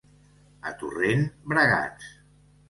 A 0.69 0.71
Torrent, 0.79 1.21
bragats. 1.53 2.11